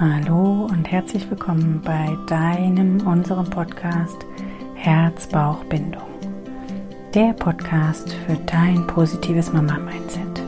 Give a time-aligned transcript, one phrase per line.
[0.00, 4.24] Hallo und herzlich willkommen bei deinem, unserem Podcast
[4.74, 6.08] Herz-Bauch-Bindung.
[7.12, 10.42] Der Podcast für dein positives Mama-Mindset.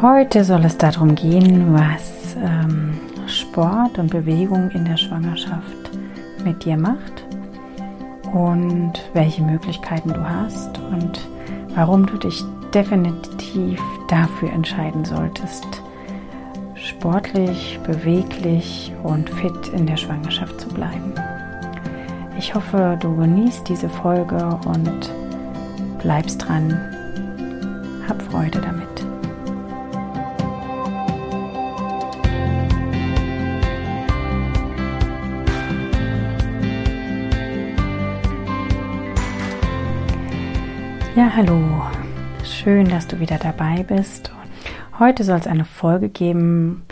[0.00, 5.90] Heute soll es darum gehen, was ähm, Sport und Bewegung in der Schwangerschaft
[6.42, 7.26] mit dir macht
[8.32, 11.28] und welche Möglichkeiten du hast und
[11.74, 13.78] warum du dich definitiv
[14.08, 15.79] dafür entscheiden solltest,
[17.00, 21.14] sportlich, beweglich und fit in der Schwangerschaft zu bleiben.
[22.36, 25.10] Ich hoffe, du genießt diese Folge und
[26.02, 26.78] bleibst dran.
[28.06, 28.86] Hab Freude damit.
[41.16, 41.82] Ja, hallo.
[42.44, 44.30] Schön, dass du wieder dabei bist
[45.00, 46.82] Heute soll es eine Folge geben,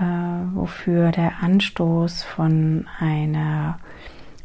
[0.00, 3.78] äh, wofür der Anstoß von einer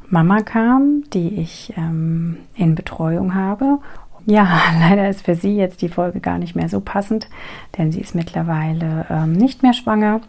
[0.07, 3.79] Mama kam, die ich ähm, in Betreuung habe.
[4.25, 4.47] Ja,
[4.79, 7.29] leider ist für sie jetzt die Folge gar nicht mehr so passend,
[7.77, 10.21] denn sie ist mittlerweile ähm, nicht mehr schwanger.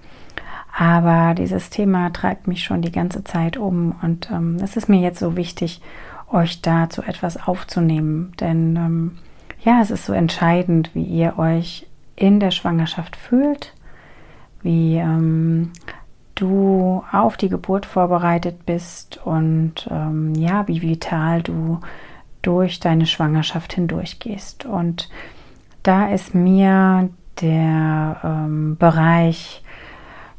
[0.78, 5.00] Aber dieses Thema treibt mich schon die ganze Zeit um und ähm, es ist mir
[5.00, 5.80] jetzt so wichtig,
[6.30, 8.32] euch dazu etwas aufzunehmen.
[8.40, 9.18] Denn ähm,
[9.62, 13.72] ja, es ist so entscheidend, wie ihr euch in der Schwangerschaft fühlt,
[14.66, 15.70] wie ähm,
[16.34, 21.80] du auf die Geburt vorbereitet bist und ähm, ja, wie vital du
[22.42, 24.64] durch deine Schwangerschaft hindurchgehst.
[24.66, 25.08] Und
[25.84, 27.08] da ist mir
[27.40, 29.62] der ähm, Bereich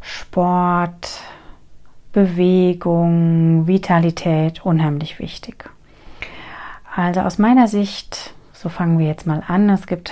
[0.01, 1.21] Sport,
[2.11, 5.69] Bewegung, Vitalität unheimlich wichtig.
[6.93, 10.11] Also aus meiner Sicht, so fangen wir jetzt mal an, es gibt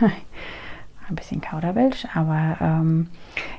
[1.10, 3.08] ein bisschen Kauderwelsch, aber ähm,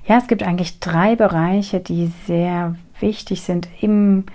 [0.06, 4.26] ja, es gibt eigentlich drei Bereiche, die sehr wichtig sind im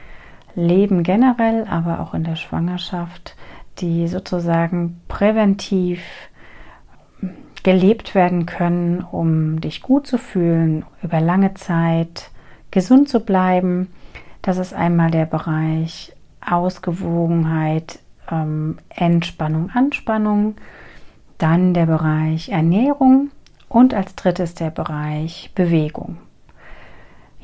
[0.55, 3.37] Leben generell, aber auch in der Schwangerschaft,
[3.78, 6.00] die sozusagen präventiv
[7.62, 12.31] gelebt werden können, um dich gut zu fühlen, über lange Zeit
[12.71, 13.88] gesund zu bleiben.
[14.41, 17.99] Das ist einmal der Bereich Ausgewogenheit,
[18.31, 20.55] ähm, Entspannung, Anspannung
[21.38, 23.31] dann der Bereich Ernährung
[23.69, 26.19] und als drittes der Bereich Bewegung.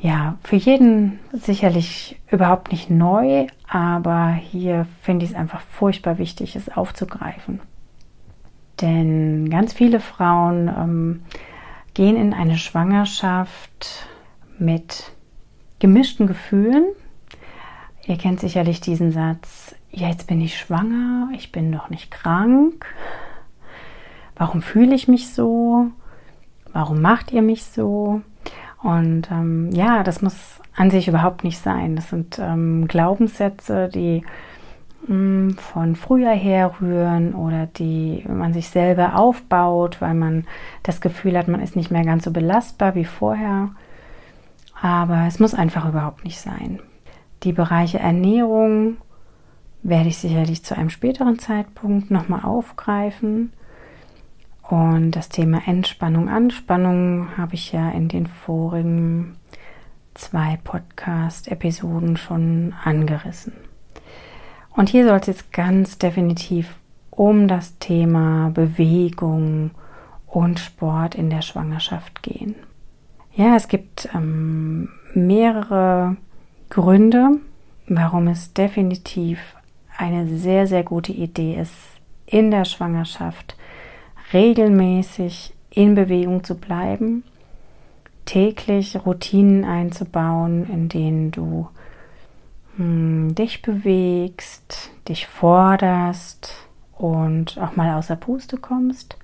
[0.03, 6.57] Ja, für jeden sicherlich überhaupt nicht neu, aber hier finde ich es einfach furchtbar wichtig,
[6.57, 7.61] es aufzugreifen.
[8.81, 11.23] Denn ganz viele Frauen ähm,
[11.93, 14.07] gehen in eine Schwangerschaft
[14.59, 15.13] mit
[15.79, 16.85] gemischten Gefühlen.
[18.05, 22.85] Ihr kennt sicherlich diesen Satz, ja, jetzt bin ich schwanger, ich bin noch nicht krank.
[24.35, 25.91] Warum fühle ich mich so?
[26.73, 28.21] Warum macht ihr mich so?
[28.81, 31.95] Und ähm, ja, das muss an sich überhaupt nicht sein.
[31.95, 34.23] Das sind ähm, Glaubenssätze, die
[35.07, 40.45] mh, mm, von früher herrühren oder die man sich selber aufbaut, weil man
[40.83, 43.69] das Gefühl hat, man ist nicht mehr ganz so belastbar wie vorher.
[44.81, 46.79] Aber es muss einfach überhaupt nicht sein.
[47.43, 48.97] Die Bereiche Ernährung
[49.81, 53.53] werde ich sicherlich zu einem späteren Zeitpunkt nochmal aufgreifen.
[54.63, 59.35] Und das Thema Entspannung, Anspannung habe ich ja in den vorigen
[60.13, 63.53] zwei Podcast-Episoden schon angerissen.
[64.75, 66.75] Und hier soll es jetzt ganz definitiv
[67.11, 69.71] um das Thema Bewegung
[70.27, 72.55] und Sport in der Schwangerschaft gehen.
[73.35, 76.17] Ja, es gibt ähm, mehrere
[76.69, 77.39] Gründe,
[77.87, 79.55] warum es definitiv
[79.95, 81.75] eine sehr, sehr gute Idee ist,
[82.25, 83.55] in der Schwangerschaft
[84.33, 87.23] regelmäßig in Bewegung zu bleiben,
[88.25, 91.67] täglich Routinen einzubauen, in denen du
[92.77, 96.53] hm, dich bewegst, dich forderst
[96.97, 99.17] und auch mal außer Puste kommst.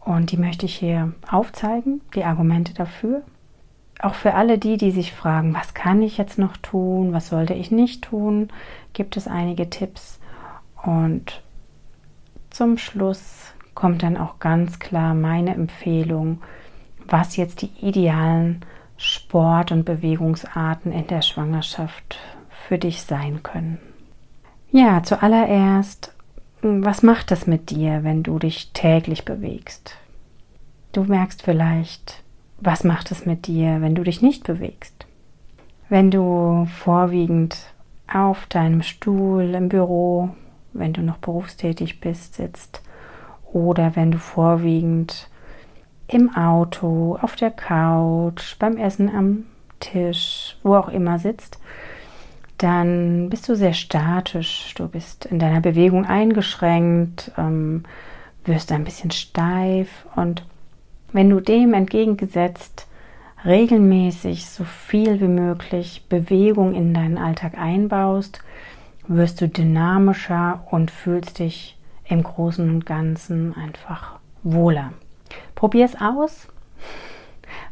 [0.00, 3.22] Und die möchte ich hier aufzeigen, die Argumente dafür.
[4.00, 7.54] Auch für alle die, die sich fragen, was kann ich jetzt noch tun, was sollte
[7.54, 8.48] ich nicht tun,
[8.92, 10.20] gibt es einige Tipps.
[10.82, 11.42] Und
[12.50, 16.40] zum Schluss kommt dann auch ganz klar meine Empfehlung,
[17.08, 18.64] was jetzt die idealen
[18.96, 22.18] Sport- und Bewegungsarten in der Schwangerschaft
[22.66, 23.78] für dich sein können.
[24.70, 26.14] Ja, zuallererst,
[26.62, 29.96] was macht das mit dir, wenn du dich täglich bewegst?
[30.92, 32.22] Du merkst vielleicht,
[32.60, 35.06] was macht es mit dir, wenn du dich nicht bewegst?
[35.88, 37.56] Wenn du vorwiegend
[38.12, 40.30] auf deinem Stuhl im Büro,
[40.72, 42.83] wenn du noch berufstätig bist, sitzt
[43.54, 45.30] oder wenn du vorwiegend
[46.08, 49.44] im Auto, auf der Couch, beim Essen am
[49.80, 51.58] Tisch, wo auch immer sitzt,
[52.58, 54.74] dann bist du sehr statisch.
[54.76, 57.84] Du bist in deiner Bewegung eingeschränkt, ähm,
[58.44, 60.44] wirst ein bisschen steif und
[61.12, 62.88] wenn du dem entgegengesetzt
[63.44, 68.40] regelmäßig so viel wie möglich Bewegung in deinen Alltag einbaust,
[69.06, 71.76] wirst du dynamischer und fühlst dich
[72.14, 74.92] im Großen und Ganzen einfach wohler.
[75.54, 76.48] Probier es aus.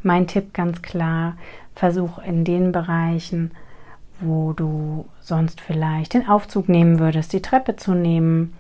[0.03, 1.37] Mein Tipp ganz klar,
[1.75, 3.53] versuch in den Bereichen,
[4.21, 8.55] wo du sonst vielleicht den Aufzug nehmen würdest, die Treppe zu nehmen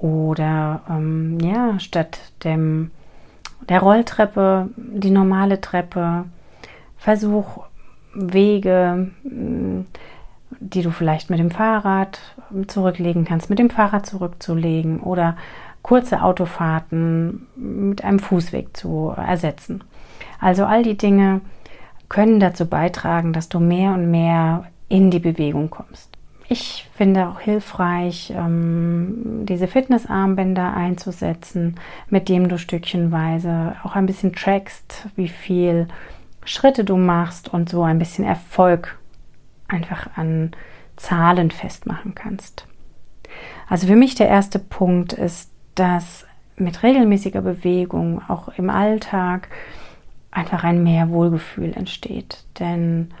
[0.00, 2.90] oder ähm, ja, statt dem,
[3.68, 6.24] der Rolltreppe die normale Treppe.
[6.98, 7.64] Versuch
[8.14, 9.10] Wege,
[10.70, 12.20] die du vielleicht mit dem Fahrrad
[12.66, 15.36] zurücklegen kannst, mit dem Fahrrad zurückzulegen oder
[15.82, 19.82] kurze Autofahrten mit einem Fußweg zu ersetzen.
[20.40, 21.40] Also all die Dinge
[22.08, 26.10] können dazu beitragen, dass du mehr und mehr in die Bewegung kommst.
[26.48, 31.76] Ich finde auch hilfreich, ähm, diese Fitnessarmbänder einzusetzen,
[32.10, 35.88] mit dem du stückchenweise auch ein bisschen trackst, wie viel
[36.44, 38.98] Schritte du machst und so ein bisschen Erfolg
[39.72, 40.52] einfach an
[40.96, 42.66] Zahlen festmachen kannst.
[43.68, 46.26] Also für mich der erste Punkt ist, dass
[46.56, 49.48] mit regelmäßiger Bewegung auch im Alltag
[50.30, 52.44] einfach ein mehr Wohlgefühl entsteht.
[52.58, 53.12] Denn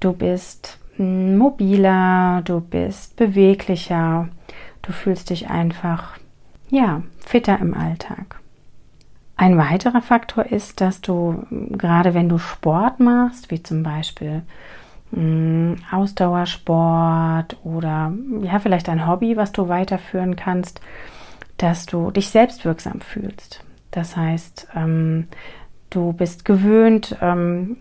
[0.00, 4.28] du bist mobiler, du bist beweglicher,
[4.82, 6.18] du fühlst dich einfach,
[6.70, 8.40] ja, fitter im Alltag.
[9.36, 14.42] Ein weiterer Faktor ist, dass du gerade wenn du Sport machst, wie zum Beispiel
[15.90, 18.12] Ausdauersport oder
[18.42, 20.80] ja, vielleicht ein Hobby, was du weiterführen kannst,
[21.56, 23.64] dass du dich selbstwirksam fühlst.
[23.90, 25.26] Das heißt, ähm,
[25.90, 27.76] du bist gewöhnt, ähm,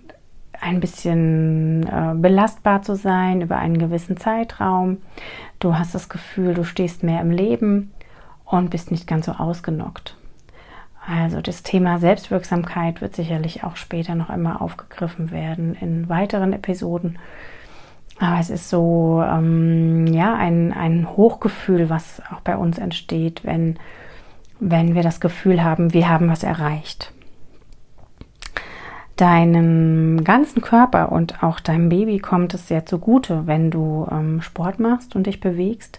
[0.60, 4.98] ein bisschen äh, belastbar zu sein über einen gewissen Zeitraum.
[5.60, 7.94] Du hast das Gefühl, du stehst mehr im Leben
[8.44, 10.18] und bist nicht ganz so ausgenockt.
[11.10, 17.18] Also das Thema Selbstwirksamkeit wird sicherlich auch später noch immer aufgegriffen werden in weiteren Episoden.
[18.20, 23.80] Aber es ist so, ähm, ja, ein, ein Hochgefühl, was auch bei uns entsteht, wenn,
[24.60, 27.12] wenn wir das Gefühl haben, wir haben was erreicht.
[29.16, 34.80] Deinem ganzen Körper und auch deinem Baby kommt es sehr zugute, wenn du ähm, Sport
[34.80, 35.98] machst und dich bewegst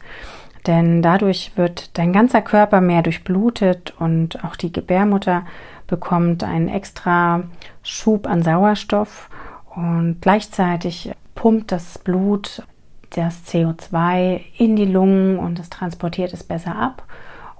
[0.66, 5.44] denn dadurch wird dein ganzer Körper mehr durchblutet und auch die Gebärmutter
[5.86, 7.42] bekommt einen extra
[7.82, 9.28] Schub an Sauerstoff
[9.74, 12.62] und gleichzeitig pumpt das Blut
[13.10, 17.02] das CO2 in die Lungen und es transportiert es besser ab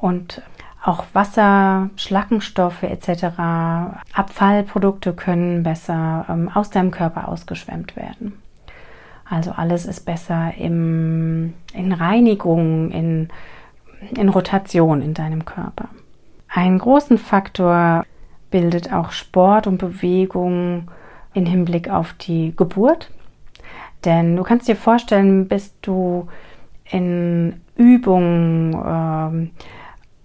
[0.00, 0.42] und
[0.82, 3.36] auch Wasser, Schlackenstoffe etc.,
[4.14, 8.40] Abfallprodukte können besser ähm, aus deinem Körper ausgeschwemmt werden.
[9.30, 13.28] Also alles ist besser im, in Reinigung, in,
[14.16, 15.88] in Rotation in deinem Körper.
[16.48, 18.04] Einen großen Faktor
[18.50, 20.90] bildet auch Sport und Bewegung
[21.32, 23.12] im Hinblick auf die Geburt.
[24.04, 26.26] Denn du kannst dir vorstellen, bist du
[26.90, 29.62] in Übungen, äh,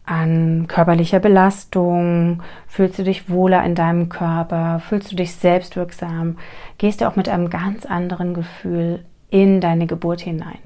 [0.05, 2.43] an körperlicher Belastung?
[2.67, 4.79] Fühlst du dich wohler in deinem Körper?
[4.79, 6.37] Fühlst du dich selbstwirksam?
[6.77, 10.59] Gehst du auch mit einem ganz anderen Gefühl in deine Geburt hinein?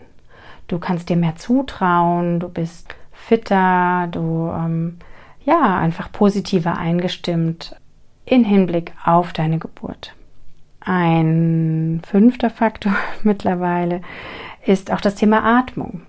[0.67, 4.97] Du kannst dir mehr zutrauen, du bist fitter, du ähm,
[5.43, 7.75] ja einfach positiver eingestimmt
[8.25, 10.13] in Hinblick auf deine Geburt.
[10.79, 14.01] Ein fünfter Faktor mittlerweile
[14.65, 16.01] ist auch das Thema Atmung.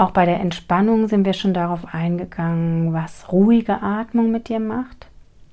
[0.00, 5.08] Auch bei der Entspannung sind wir schon darauf eingegangen, was ruhige Atmung mit dir macht.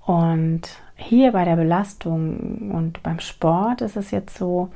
[0.05, 0.61] Und
[0.95, 4.69] hier bei der Belastung und beim Sport ist es jetzt so,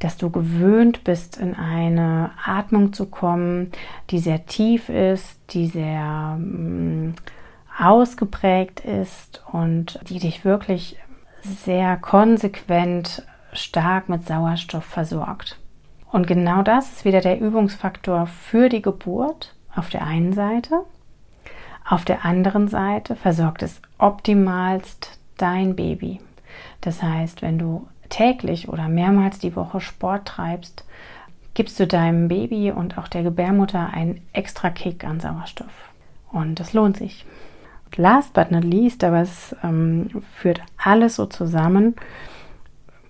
[0.00, 3.72] dass du gewöhnt bist, in eine Atmung zu kommen,
[4.10, 7.14] die sehr tief ist, die sehr mm,
[7.82, 10.98] ausgeprägt ist und die dich wirklich
[11.40, 15.56] sehr konsequent stark mit Sauerstoff versorgt.
[16.10, 20.82] Und genau das ist wieder der Übungsfaktor für die Geburt auf der einen Seite.
[21.88, 26.20] Auf der anderen Seite versorgt es optimalst dein Baby.
[26.80, 30.84] Das heißt, wenn du täglich oder mehrmals die Woche Sport treibst,
[31.54, 35.90] gibst du deinem Baby und auch der Gebärmutter einen extra Kick an Sauerstoff.
[36.30, 37.24] Und das lohnt sich.
[37.96, 42.35] Last but not least, aber es ähm, führt alles so zusammen, Mm,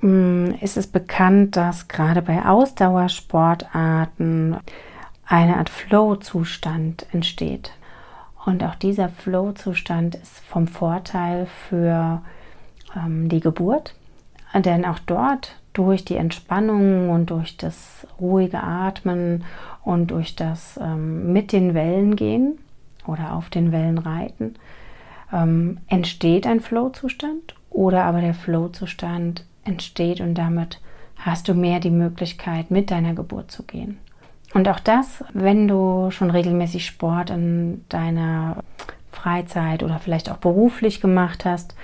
[0.03, 4.57] ist es bekannt, dass gerade bei Ausdauersportarten
[5.27, 7.73] eine Art Flow-Zustand entsteht.
[8.45, 12.23] Und auch dieser Flow-Zustand ist vom Vorteil für
[12.95, 13.95] ähm, die Geburt,
[14.55, 19.45] denn auch dort durch die Entspannung und durch das ruhige Atmen
[19.83, 22.59] und durch das ähm, mit den Wellen gehen
[23.07, 24.55] oder auf den Wellen reiten,
[25.33, 30.81] ähm, entsteht ein Flow-Zustand oder aber der Flow-Zustand entsteht und damit
[31.19, 33.99] hast du mehr die Möglichkeit, mit deiner Geburt zu gehen.
[34.55, 38.63] Und auch das, wenn du schon regelmäßig Sport in deiner
[39.11, 41.75] Freizeit oder vielleicht auch beruflich gemacht hast,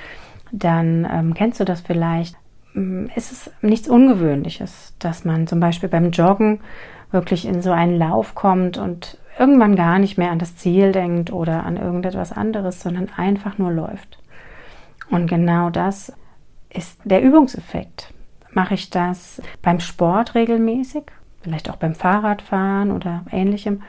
[0.52, 2.36] dann ähm, kennst du das vielleicht.
[2.74, 6.60] Mm, ist es nichts Ungewöhnliches, dass man zum Beispiel beim Joggen
[7.10, 11.32] wirklich in so einen Lauf kommt und irgendwann gar nicht mehr an das Ziel denkt
[11.32, 14.18] oder an irgendetwas anderes, sondern einfach nur läuft.
[15.10, 16.12] Und genau das
[16.74, 18.12] ist der Übungseffekt.
[18.52, 21.04] Mache ich das beim Sport regelmäßig,
[21.42, 23.82] vielleicht auch beim Fahrradfahren oder ähnlichem,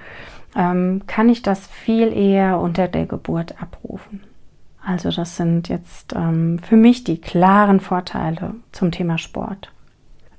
[0.56, 4.22] ähm, kann ich das viel eher unter der Geburt abrufen.
[4.86, 9.72] Also das sind jetzt ähm, für mich die klaren Vorteile zum Thema Sport.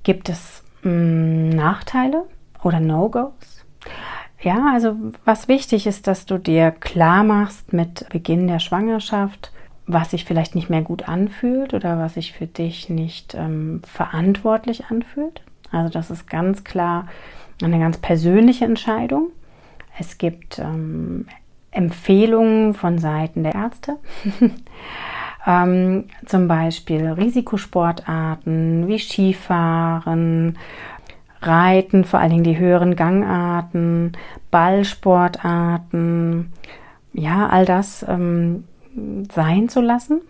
[0.02, 2.24] Gibt es mm, Nachteile
[2.62, 3.64] oder No-Gos?
[4.40, 9.50] Ja, also was wichtig ist, dass du dir klar machst mit Beginn der Schwangerschaft,
[9.86, 14.86] was sich vielleicht nicht mehr gut anfühlt oder was sich für dich nicht ähm, verantwortlich
[14.86, 15.42] anfühlt.
[15.70, 17.06] Also das ist ganz klar
[17.62, 19.28] eine ganz persönliche Entscheidung.
[19.98, 21.26] Es gibt ähm,
[21.70, 23.96] Empfehlungen von Seiten der Ärzte.
[25.46, 30.58] ähm, zum Beispiel Risikosportarten wie Skifahren,
[31.42, 34.12] Reiten, vor allen Dingen die höheren Gangarten,
[34.50, 36.52] Ballsportarten,
[37.12, 38.64] ja, all das ähm,
[39.32, 40.20] sein zu lassen.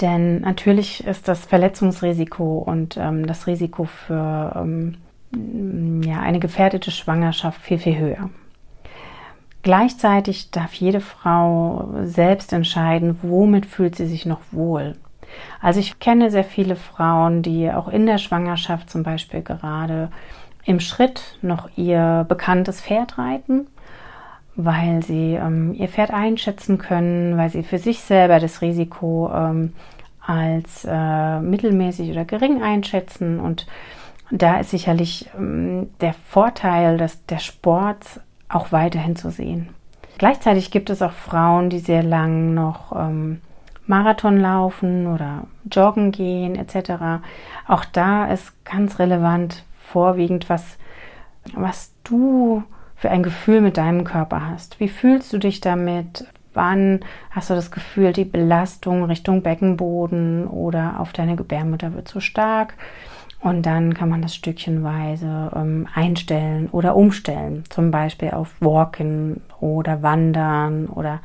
[0.00, 7.60] Denn natürlich ist das Verletzungsrisiko und ähm, das Risiko für ähm, ja, eine gefährdete Schwangerschaft
[7.60, 8.30] viel, viel höher.
[9.62, 14.96] Gleichzeitig darf jede Frau selbst entscheiden, womit fühlt sie sich noch wohl.
[15.60, 20.10] Also ich kenne sehr viele Frauen, die auch in der Schwangerschaft zum Beispiel gerade
[20.64, 23.66] im Schritt noch ihr bekanntes Pferd reiten,
[24.56, 29.72] weil sie ähm, ihr Pferd einschätzen können, weil sie für sich selber das Risiko ähm,
[30.24, 33.40] als äh, mittelmäßig oder gering einschätzen.
[33.40, 33.66] Und
[34.30, 39.70] da ist sicherlich ähm, der Vorteil dass der Sport auch weiterhin zu sehen.
[40.18, 43.40] Gleichzeitig gibt es auch Frauen, die sehr lang noch ähm,
[43.86, 47.22] Marathon laufen oder joggen gehen etc.
[47.66, 50.78] Auch da ist ganz relevant vorwiegend, was,
[51.54, 52.62] was du
[53.00, 54.78] für ein Gefühl mit deinem Körper hast.
[54.78, 56.26] Wie fühlst du dich damit?
[56.52, 62.20] Wann hast du das Gefühl, die Belastung Richtung Beckenboden oder auf deine Gebärmutter wird zu
[62.20, 62.74] stark?
[63.40, 70.02] Und dann kann man das stückchenweise ähm, einstellen oder umstellen, zum Beispiel auf Walken oder
[70.02, 71.20] Wandern oder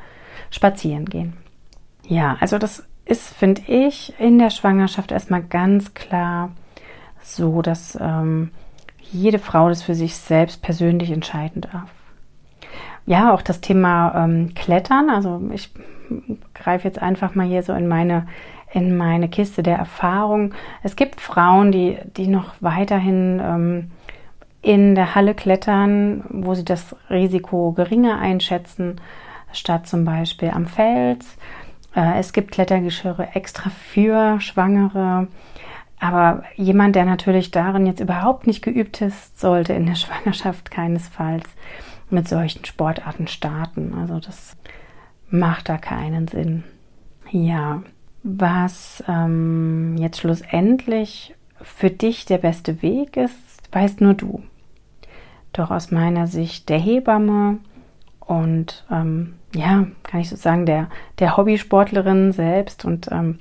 [0.50, 1.34] Spazieren gehen.
[2.08, 6.52] Ja, also das ist, finde ich, in der Schwangerschaft erstmal ganz klar
[7.20, 8.50] so, dass ähm,
[9.12, 11.90] jede Frau das für sich selbst persönlich entscheiden darf.
[13.06, 15.10] Ja, auch das Thema ähm, Klettern.
[15.10, 15.70] Also ich
[16.54, 18.26] greife jetzt einfach mal hier so in meine
[18.72, 20.52] in meine Kiste der Erfahrung.
[20.82, 23.90] Es gibt Frauen, die, die noch weiterhin ähm,
[24.60, 29.00] in der Halle klettern, wo sie das Risiko geringer einschätzen,
[29.52, 31.38] statt zum Beispiel am Fels.
[31.94, 35.28] Äh, es gibt Klettergeschirre extra für Schwangere.
[36.06, 41.44] Aber jemand, der natürlich darin jetzt überhaupt nicht geübt ist, sollte in der Schwangerschaft keinesfalls
[42.10, 43.92] mit solchen Sportarten starten.
[43.94, 44.56] Also das
[45.28, 46.62] macht da keinen Sinn.
[47.30, 47.82] Ja,
[48.22, 53.34] was ähm, jetzt schlussendlich für dich der beste Weg ist,
[53.72, 54.42] weißt nur du.
[55.52, 57.58] Doch aus meiner Sicht der Hebamme
[58.20, 63.38] und ähm, ja, kann ich so sagen, der, der Hobbysportlerin selbst und ähm,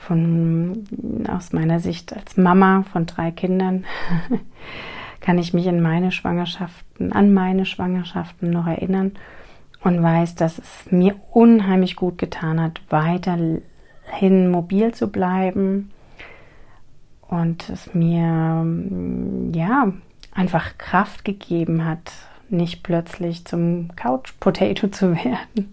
[0.00, 0.84] von
[1.28, 3.84] aus meiner Sicht als Mama von drei Kindern
[5.20, 9.12] kann ich mich in meine Schwangerschaften, an meine Schwangerschaften noch erinnern
[9.84, 13.38] und weiß, dass es mir unheimlich gut getan hat, weiter
[14.06, 15.90] hin mobil zu bleiben
[17.28, 18.66] und es mir
[19.52, 19.92] ja
[20.32, 22.12] einfach Kraft gegeben hat,
[22.48, 25.72] nicht plötzlich zum Couch Potato zu werden.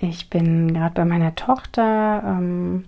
[0.00, 2.84] Ich bin gerade bei meiner Tochter, ähm,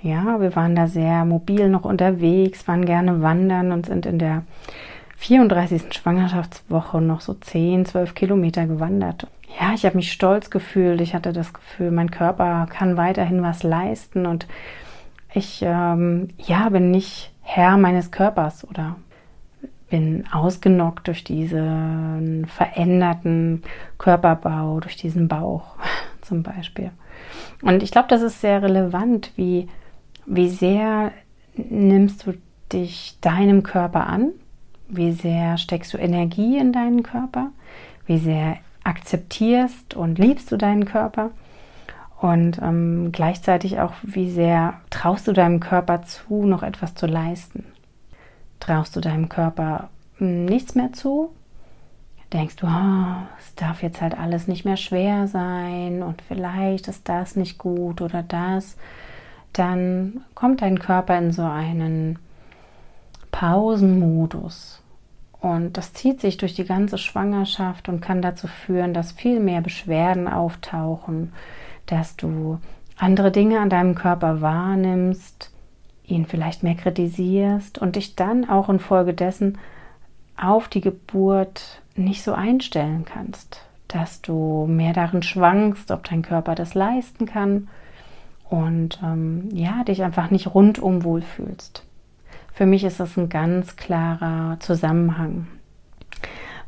[0.00, 4.44] ja, wir waren da sehr mobil noch unterwegs, waren gerne wandern und sind in der
[5.18, 5.92] 34.
[5.92, 9.26] Schwangerschaftswoche noch so 10, 12 Kilometer gewandert
[9.58, 11.00] ja, ich habe mich stolz gefühlt.
[11.00, 14.46] Ich hatte das Gefühl, mein Körper kann weiterhin was leisten und
[15.32, 18.96] ich ähm, ja bin nicht Herr meines Körpers oder
[19.88, 23.62] bin ausgenockt durch diesen veränderten
[23.98, 25.76] Körperbau, durch diesen Bauch
[26.30, 26.92] zum Beispiel.
[27.60, 29.68] Und ich glaube, das ist sehr relevant, wie,
[30.26, 31.10] wie sehr
[31.56, 32.34] nimmst du
[32.72, 34.30] dich deinem Körper an,
[34.88, 37.50] wie sehr steckst du Energie in deinen Körper,
[38.06, 41.32] wie sehr akzeptierst und liebst du deinen Körper
[42.20, 47.64] und ähm, gleichzeitig auch, wie sehr traust du deinem Körper zu, noch etwas zu leisten.
[48.60, 51.34] Traust du deinem Körper hm, nichts mehr zu?
[52.32, 57.08] Denkst du, oh, es darf jetzt halt alles nicht mehr schwer sein und vielleicht ist
[57.08, 58.76] das nicht gut oder das,
[59.52, 62.18] dann kommt dein Körper in so einen
[63.32, 64.82] Pausenmodus.
[65.40, 69.62] Und das zieht sich durch die ganze Schwangerschaft und kann dazu führen, dass viel mehr
[69.62, 71.32] Beschwerden auftauchen,
[71.86, 72.58] dass du
[72.96, 75.50] andere Dinge an deinem Körper wahrnimmst,
[76.04, 79.58] ihn vielleicht mehr kritisierst und dich dann auch infolgedessen
[80.36, 86.54] auf die Geburt nicht so einstellen kannst, dass du mehr darin schwankst, ob dein Körper
[86.54, 87.68] das leisten kann
[88.48, 91.84] und ähm, ja, dich einfach nicht rundum wohlfühlst.
[92.52, 95.46] Für mich ist das ein ganz klarer Zusammenhang.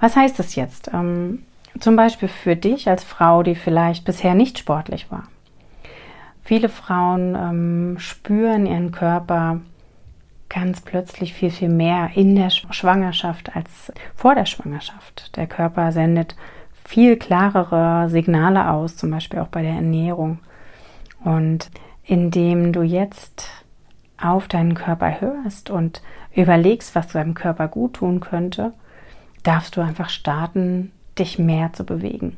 [0.01, 0.91] Was heißt das jetzt?
[0.95, 1.45] Ähm,
[1.79, 5.25] zum Beispiel für dich als Frau, die vielleicht bisher nicht sportlich war.
[6.45, 9.61] Viele Frauen ähm, spüren ihren Körper
[10.52, 15.37] ganz plötzlich viel, viel mehr in der Schwangerschaft als vor der Schwangerschaft.
[15.37, 16.37] Der Körper sendet
[16.85, 20.40] viel klarere Signale aus, zum Beispiel auch bei der Ernährung.
[21.25, 21.71] Und
[22.04, 23.49] indem du jetzt
[24.21, 26.02] auf deinen Körper hörst und
[26.35, 28.73] überlegst, was deinem Körper gut tun könnte,
[29.42, 32.37] darfst du einfach starten, dich mehr zu bewegen.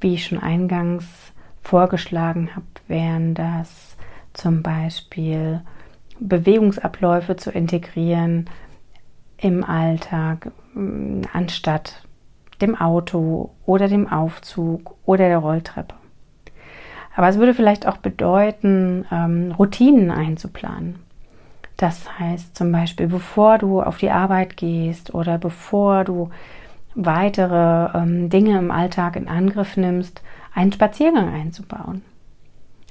[0.00, 1.06] Wie ich schon eingangs
[1.62, 3.96] vorgeschlagen habe, wären das
[4.32, 5.62] zum Beispiel
[6.20, 8.48] Bewegungsabläufe zu integrieren
[9.36, 10.52] im Alltag,
[11.32, 12.02] anstatt
[12.60, 15.94] dem Auto oder dem Aufzug oder der Rolltreppe.
[17.16, 20.96] Aber es würde vielleicht auch bedeuten, ähm, Routinen einzuplanen.
[21.76, 26.30] Das heißt zum Beispiel, bevor du auf die Arbeit gehst oder bevor du
[26.94, 30.22] weitere ähm, Dinge im Alltag in Angriff nimmst,
[30.54, 32.02] einen Spaziergang einzubauen.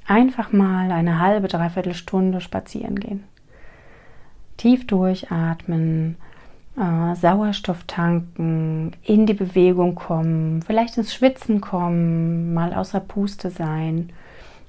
[0.06, 3.24] Einfach mal eine halbe, dreiviertel Stunde spazieren gehen.
[4.56, 6.16] Tief durchatmen,
[6.76, 14.10] äh, Sauerstoff tanken, in die Bewegung kommen, vielleicht ins Schwitzen kommen, mal außer Puste sein.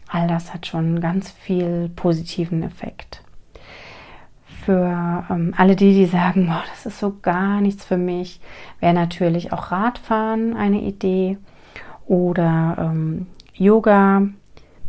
[0.08, 3.22] All das hat schon ganz viel positiven Effekt
[4.66, 8.40] für ähm, alle die, die sagen, oh, das ist so gar nichts für mich,
[8.80, 11.38] wäre natürlich auch Radfahren eine Idee
[12.08, 14.24] oder ähm, Yoga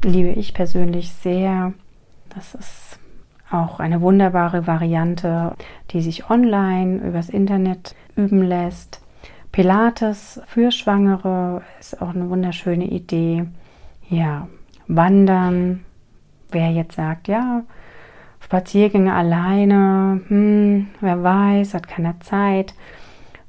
[0.07, 1.73] liebe ich persönlich sehr.
[2.35, 2.99] Das ist
[3.51, 5.55] auch eine wunderbare Variante,
[5.91, 9.01] die sich online übers Internet üben lässt.
[9.53, 13.47] Pilates für Schwangere ist auch eine wunderschöne Idee.
[14.09, 14.49] Ja,
[14.87, 15.85] Wandern.
[16.51, 17.63] Wer jetzt sagt, ja,
[18.41, 22.75] Spaziergänge alleine, hm, wer weiß, hat keine Zeit.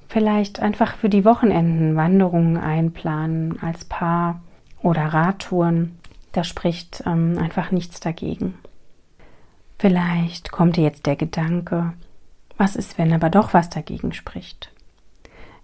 [0.08, 4.42] Vielleicht einfach für die Wochenenden Wanderungen einplanen als Paar
[4.82, 5.98] oder Radtouren.
[6.32, 8.58] Da spricht ähm, einfach nichts dagegen.
[9.80, 11.94] Vielleicht kommt dir jetzt der Gedanke,
[12.58, 14.72] was ist, wenn aber doch was dagegen spricht?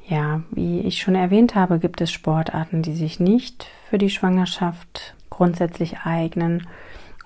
[0.08, 5.16] Ja, wie ich schon erwähnt habe, gibt es Sportarten, die sich nicht für die Schwangerschaft
[5.30, 6.68] grundsätzlich eignen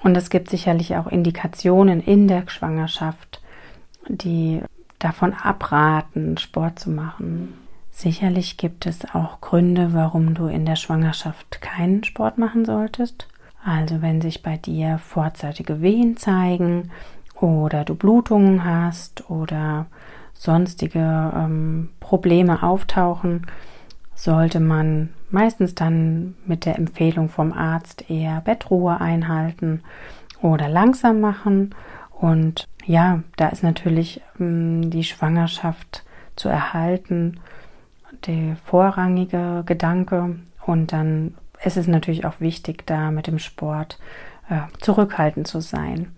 [0.03, 3.41] und es gibt sicherlich auch Indikationen in der Schwangerschaft,
[4.07, 4.61] die
[4.99, 7.53] davon abraten, Sport zu machen.
[7.97, 13.27] Sicherlich gibt es auch Gründe, warum du in der Schwangerschaft keinen Sport machen solltest.
[13.65, 16.91] Also wenn sich bei dir vorzeitige Wehen zeigen
[17.41, 19.87] oder du Blutungen hast oder
[20.35, 23.47] sonstige ähm, Probleme auftauchen,
[24.13, 29.81] sollte man meistens dann mit der Empfehlung vom Arzt eher Bettruhe einhalten
[30.43, 31.73] oder langsam machen.
[32.11, 36.03] Und ja, da ist natürlich ähm, die Schwangerschaft
[36.35, 37.39] zu erhalten,
[38.25, 40.37] der vorrangige Gedanke.
[40.65, 43.99] Und dann ist es natürlich auch wichtig, da mit dem Sport
[44.49, 46.13] äh, zurückhaltend zu sein.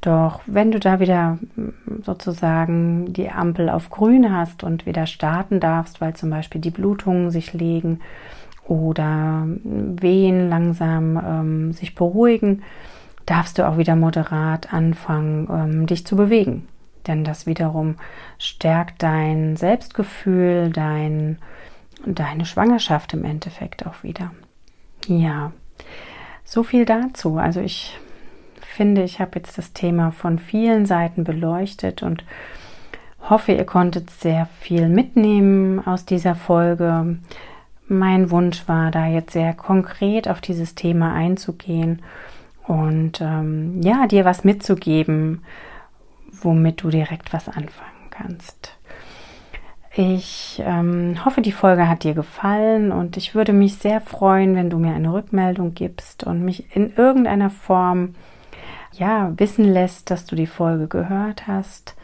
[0.00, 5.60] Doch wenn du da wieder mm, sozusagen die Ampel auf grün hast und wieder starten
[5.60, 8.00] darfst, weil zum Beispiel die Blutungen sich legen
[8.66, 12.62] oder Wehen langsam ähm, sich beruhigen,
[13.26, 16.68] darfst du auch wieder moderat anfangen, ähm, dich zu bewegen.
[17.06, 17.96] Denn das wiederum
[18.38, 21.38] stärkt dein Selbstgefühl, dein,
[22.04, 24.32] deine Schwangerschaft im Endeffekt auch wieder.
[25.06, 25.52] Ja,
[26.44, 27.38] so viel dazu.
[27.38, 27.98] Also ich
[28.60, 32.24] finde, ich habe jetzt das Thema von vielen Seiten beleuchtet und
[33.28, 37.18] hoffe, ihr konntet sehr viel mitnehmen aus dieser Folge.
[37.88, 42.02] Mein Wunsch war da jetzt sehr konkret auf dieses Thema einzugehen
[42.66, 45.42] und ähm, ja, dir was mitzugeben,
[46.42, 48.76] womit du direkt was anfangen kannst.
[49.92, 54.70] Ich ähm, hoffe, die Folge hat dir gefallen und ich würde mich sehr freuen, wenn
[54.70, 58.14] du mir eine Rückmeldung gibst und mich in irgendeiner Form
[58.92, 61.96] ja wissen lässt, dass du die Folge gehört hast.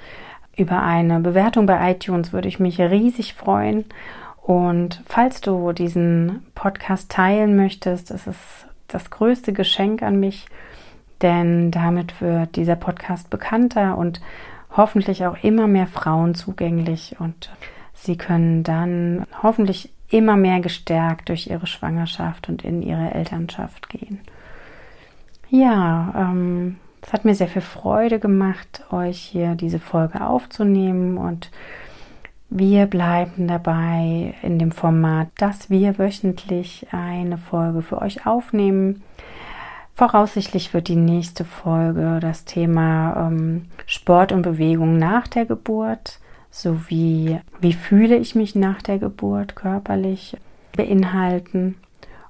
[0.56, 3.84] Über eine Bewertung bei iTunes würde ich mich riesig freuen.
[4.42, 10.46] Und falls du diesen Podcast teilen möchtest, ist es das größte Geschenk an mich,
[11.22, 14.20] denn damit wird dieser Podcast bekannter und
[14.76, 17.50] hoffentlich auch immer mehr Frauen zugänglich und
[17.94, 24.20] sie können dann hoffentlich immer mehr gestärkt durch ihre Schwangerschaft und in ihre Elternschaft gehen.
[25.48, 31.50] Ja, ähm, es hat mir sehr viel Freude gemacht, euch hier diese Folge aufzunehmen und
[32.48, 39.02] wir bleiben dabei in dem Format, dass wir wöchentlich eine Folge für euch aufnehmen.
[39.96, 47.40] Voraussichtlich wird die nächste Folge das Thema ähm, Sport und Bewegung nach der Geburt sowie
[47.60, 50.36] wie fühle ich mich nach der Geburt körperlich
[50.76, 51.76] beinhalten.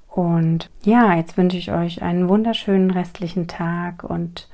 [0.08, 4.48] Und ja, jetzt wünsche ich euch einen wunderschönen restlichen Tag und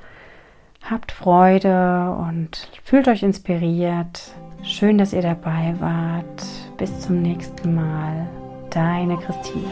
[0.83, 4.33] habt Freude und fühlt euch inspiriert.
[4.63, 6.47] Schön, dass ihr dabei wart.
[6.79, 8.27] Bis zum nächsten Mal.
[8.71, 9.69] Deine Christine.